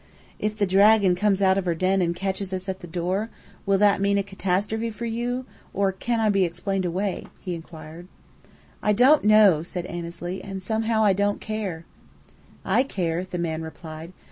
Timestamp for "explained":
6.43-6.85